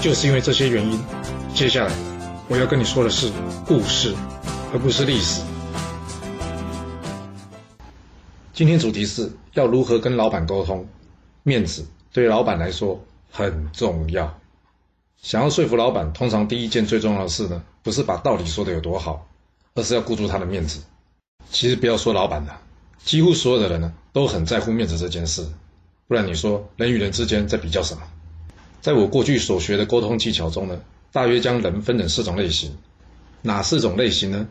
[0.00, 1.00] 就是因为这些原因，
[1.54, 1.92] 接下来
[2.48, 3.32] 我要跟你说的是
[3.66, 4.14] 故事，
[4.72, 5.42] 而不是历史。
[8.52, 10.86] 今天主题是要如何跟老板沟通，
[11.42, 14.38] 面子对老板来说很重要。
[15.20, 19.26] 想要说服老板，通常第一件最重要的事呢，不是把道理说的有多好，
[19.74, 20.80] 而是要顾住他的面子。
[21.50, 22.60] 其实不要说老板了，
[23.02, 25.44] 几乎所有的人呢，都很在乎面子这件事。
[26.06, 28.02] 不然你说人与人之间在比较什么？
[28.80, 30.80] 在我过去所学的沟通技巧中呢，
[31.12, 32.76] 大约将人分成四种类型。
[33.42, 34.48] 哪四种类型呢？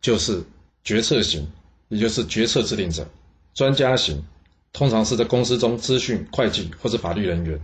[0.00, 0.42] 就是
[0.84, 1.50] 决策型，
[1.88, 3.04] 也就是决策制定者；
[3.54, 4.24] 专家型，
[4.72, 7.58] 通常是在公司中资讯、会计或者法律人员；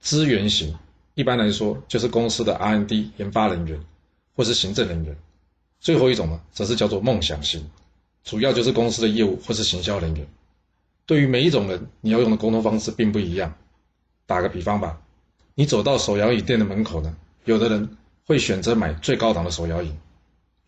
[0.00, 0.74] 资源型，
[1.14, 3.80] 一般来说就是公司的 R&D 研发人员
[4.36, 5.14] 或是行政人员；
[5.80, 7.68] 最后一种呢，则是叫做梦想型，
[8.24, 10.26] 主要就是公司的业务或是行销人员。
[11.06, 13.54] 对于每一种人，你要用的沟通方式并不一样。
[14.26, 15.00] 打个比方吧。
[15.60, 19.92] 你走到手摇椅店的门口呢，有的人会选择买最高档的手摇椅，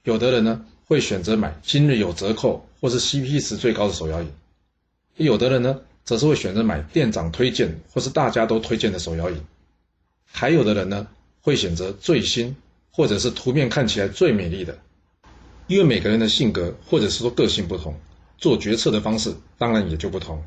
[0.05, 4.27] 有的人呢会选择买今日有折扣或是 CP 值最高的手摇椅，
[5.17, 9.37] 有的人呢则是会选择买店长推荐或是大家都推荐的手摇椅，
[10.27, 11.09] 还有的人呢
[11.41, 12.55] 会选择最新
[12.91, 14.79] 或者是图片看起来最美丽的。
[15.69, 17.99] 因为每个人的性格或者是说个性不同，
[18.37, 20.45] 做决策的方式当然也就不同。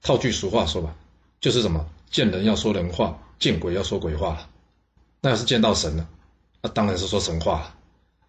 [0.00, 0.94] 套句俗话说吧，
[1.40, 3.18] 就是什么见人要说人话。
[3.38, 4.50] 见鬼要说鬼话，
[5.22, 6.06] 那要是见到神了？
[6.60, 7.74] 那当然是说神话了。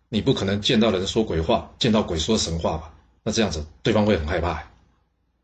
[0.08, 2.94] 你不可能见到人说鬼话，见到鬼说神话吧？
[3.22, 4.64] 那这样子对方会很害怕。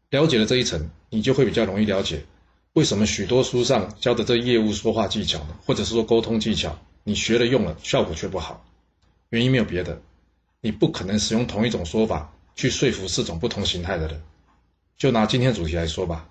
[0.10, 2.24] 了解了这一层，你就会比较容易了解
[2.72, 8.66] 为什么许多书上教的这业务说话技巧，或者是说沟通技巧，你学了用了，效果却不好。
[9.32, 10.02] 原因没有别的，
[10.62, 14.24] 你不可能使用同一种说法去说服四种不同形态的人。
[14.98, 16.30] 就拿今天主题来说吧，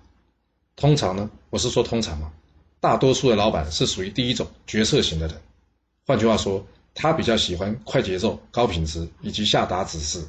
[0.77, 2.31] 通常呢，我是说通常嘛。
[2.79, 5.35] 大多数的老板是属于第一种决策型的人，
[6.05, 10.23] 换句话说，他比较喜欢快节奏、高品质以及下达指示。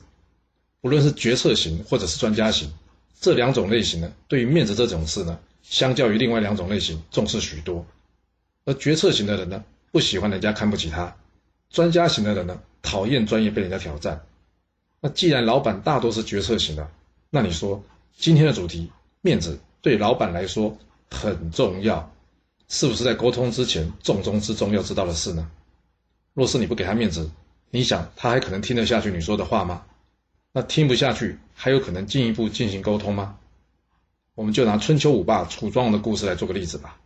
[0.81, 2.73] 无论是决策型或者是专家型，
[3.21, 7.85] 这两种类型呢，对于面子这种事呢，相较于另外两种类型重视许多。
[8.65, 11.15] 而决策型的人呢，不喜欢人家看不起他；
[11.69, 14.25] 专家型的人呢，讨厌专业被人家挑战。
[15.01, 16.91] 那既然老板大多是决策型的，
[17.29, 17.85] 那你说
[18.17, 20.77] 今天的主题面子对老板来说
[21.11, 22.13] 很重要。
[22.71, 25.51] 是不是在沟通之前重中之重要知道的事呢？
[26.35, 27.31] 若是你不给他面子，
[27.71, 29.85] 你想他还可能听得下去你说的话吗？
[30.53, 33.39] 那听不下去，还有可能进一步进行沟通吗？
[34.35, 36.99] 我们就拿春秋五霸楚庄王的故事来做个例子吧。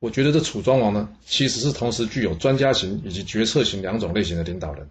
[0.00, 4.86] 我觉得这楚庄王呢，其实是同时具有专家型以及决策型两种类型的领导人，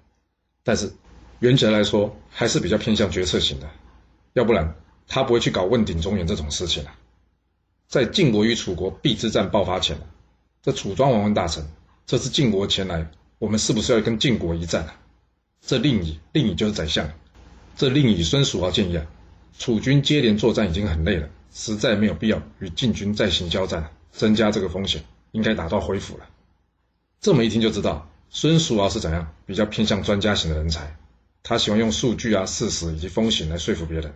[0.63, 0.91] 但是
[1.37, 3.69] 原则来说还是比较偏向决策型的，
[4.33, 4.75] 要不然
[5.07, 6.95] 他不会去搞问鼎中原这种事情啊。
[7.87, 9.97] 在晋国与楚国邲之战爆发前，
[10.61, 11.67] 这楚庄王问大臣
[12.07, 14.95] ：“这次晋国前来，我们是不是要跟晋国一战啊？”
[15.61, 17.09] 这令尹，令尹就是宰相。
[17.75, 19.05] 这令尹孙叔敖建议啊，
[19.57, 26.25] 楚军接连作战已经很累了，实在没有必要与晋军再行交战，增加这个风险，应该打道回府了。
[27.21, 30.97] 这么一听就知道，孙叔敖是怎样比较偏向专家型的人才，
[31.43, 34.13] 他喜欢用数据啊、事实以及风险来说服别人。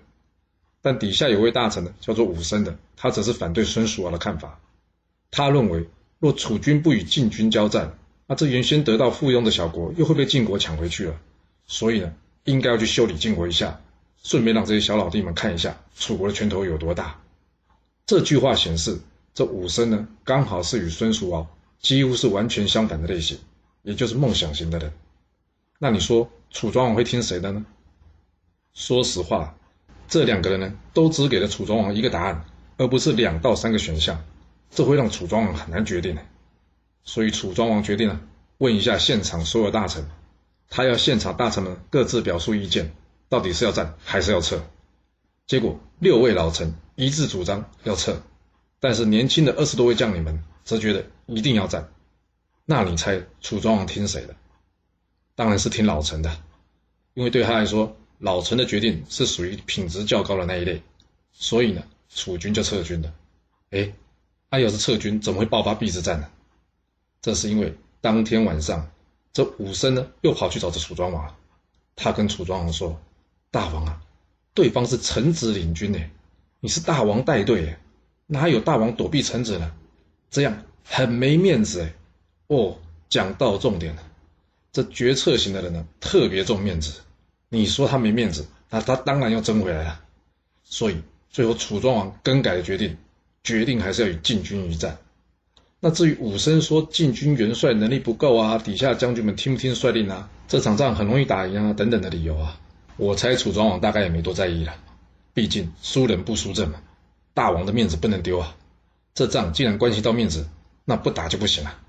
[0.88, 4.58] 但底下有位大臣呢，叫做武生的，他则是反对孙叔敖的看法。
[5.31, 5.86] 他认为，
[6.18, 11.20] 若楚军不与晋军交战，那这原先得到附庸的小国又会被晋国抢回去了。
[11.66, 12.14] 所以呢，
[12.46, 13.81] 应该要去修理晋国一下，
[14.24, 17.19] 顺便让这些小老弟们看一下楚国的拳头有多大。
[18.06, 18.98] 这句话显示，
[19.34, 21.45] 这武生呢，刚好是与孙叔敖
[21.81, 23.38] 几乎是完全相反的类型，
[23.83, 24.94] 也就是梦想型的人。
[25.80, 27.66] 那你说，楚庄王会听谁的呢？
[28.74, 29.54] 说实话。
[30.07, 32.45] 这两个人呢，都只给了楚庄王一个答案，
[32.77, 34.24] 而不是两到三个选项，
[34.71, 36.18] 这会让楚庄王很难决定。
[37.04, 38.21] 所以楚庄王决定了
[38.57, 40.09] 问一下现场所有大臣，
[40.69, 42.94] 他要现场大臣们各自表述意见，
[43.27, 44.62] 到底是要战还是要撤？
[45.45, 48.21] 结果六位老臣一致主张要撤，
[48.80, 51.89] 但是年轻的二十多位将领们则觉得一定要战。
[52.65, 54.36] 那你猜楚庄王听谁的？
[55.36, 56.31] 当然是听老臣的，
[57.13, 57.98] 因为对他来说。
[58.19, 60.81] 老臣的决定是属于品质较高的那一类，
[61.31, 63.14] 所以呢，楚军就撤军了。
[63.72, 63.94] 哎，
[64.50, 66.30] 他要是撤军，怎么会爆发邲之战呢？
[67.22, 68.90] 这是因为当天晚上，
[69.34, 71.36] 这武生呢又跑去找这楚庄王，
[71.96, 73.00] 他跟楚庄王说
[73.52, 74.02] ：“大王啊，
[74.54, 76.00] 对方是臣子领军呢，
[76.60, 77.75] 你是大王带队，
[78.25, 79.72] 哪有大王躲避臣子呢？
[80.30, 81.94] 这样很没面子哎。”
[82.48, 82.78] 哦，
[83.10, 84.04] 讲到重点了，
[84.72, 87.02] 这决策型的人呢特别重面子，
[87.49, 90.01] 你说他没面子，那他当然要争回来了。
[90.63, 92.97] 所以最后楚庄王更改了决定，
[93.44, 94.97] 决定还是要与晋军一战。
[95.79, 102.59] 那至于武生说晋军元帅能力不够啊，底下将军们听不听帅令啊，这场仗很容易打赢啊，等等的理由啊，
[102.97, 104.73] 我猜楚庄王大概也没多在意了。
[105.33, 106.81] 毕竟输人不输阵嘛，
[107.35, 108.55] 大王的面子不能丢啊。
[109.13, 110.49] 这仗既然关系到面子，
[110.83, 111.79] 那不打就不行了。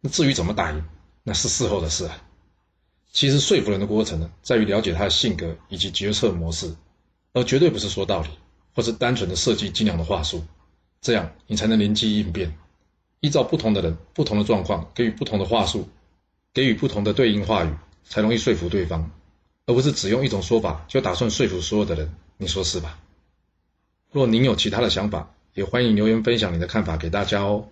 [0.00, 0.84] 那至于怎么打赢，
[1.22, 2.22] 那是事后的事啊。
[3.18, 6.72] 其实说服人的过程呢，在于了解他的性格以及决策模式，
[7.32, 8.28] 而绝对不是说道理，
[8.76, 10.44] 或是单纯的设计精良的话术，
[11.00, 12.56] 这样你才能灵机应变。
[13.18, 15.88] 依照不同的人、不同的状况，给予不同的话术，
[16.54, 17.70] 给予不同的对应话语，
[18.04, 19.10] 才容易说服对方，
[19.66, 22.14] 而不是只用一种说法就打算说服所有的人。
[22.36, 23.00] 你说是吧？
[24.12, 27.66] 若您有其他的想法，也欢迎留言分享你的看法给大家哦。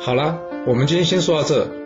[0.00, 1.85] 好啦，我们今天先说到这。